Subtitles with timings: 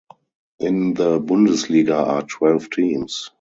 [0.57, 3.29] In the Bundesliga are twelve teams.